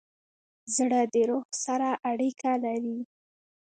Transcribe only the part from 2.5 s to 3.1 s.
لري.